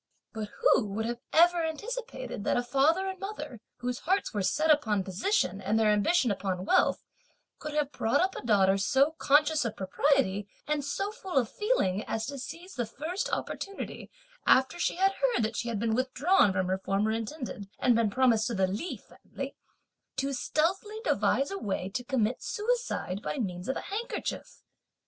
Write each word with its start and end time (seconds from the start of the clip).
But 0.33 0.49
who 0.61 0.87
would 0.87 1.05
have 1.05 1.19
ever 1.31 1.63
anticipated 1.63 2.43
that 2.43 2.57
a 2.57 2.63
father 2.63 3.05
and 3.07 3.19
mother, 3.19 3.59
whose 3.81 3.99
hearts 3.99 4.33
were 4.33 4.41
set 4.41 4.71
upon 4.71 5.03
position 5.03 5.61
and 5.61 5.77
their 5.77 5.91
ambition 5.91 6.31
upon 6.31 6.65
wealth, 6.65 7.03
could 7.59 7.75
have 7.75 7.91
brought 7.91 8.19
up 8.19 8.35
a 8.35 8.41
daughter 8.43 8.79
so 8.79 9.11
conscious 9.19 9.63
of 9.63 9.75
propriety 9.75 10.47
and 10.67 10.83
so 10.83 11.11
full 11.11 11.37
of 11.37 11.51
feeling 11.51 12.03
as 12.05 12.25
to 12.25 12.39
seize 12.39 12.73
the 12.73 12.87
first 12.87 13.29
opportunity, 13.31 14.09
after 14.47 14.79
she 14.79 14.95
had 14.95 15.11
heard 15.11 15.43
that 15.43 15.55
she 15.55 15.69
had 15.69 15.77
been 15.77 15.93
withdrawn 15.93 16.51
from 16.51 16.65
her 16.65 16.79
former 16.79 17.11
intended, 17.11 17.69
and 17.77 17.95
been 17.95 18.09
promised 18.09 18.47
to 18.47 18.55
the 18.55 18.65
Li 18.65 18.97
family, 18.97 19.55
to 20.15 20.33
stealthily 20.33 20.99
devise 21.03 21.51
a 21.51 21.59
way 21.59 21.89
to 21.89 22.03
commit 22.03 22.41
suicide, 22.41 23.21
by 23.21 23.37
means 23.37 23.69
of 23.69 23.75
a 23.75 23.81
handkerchief. 23.81 24.63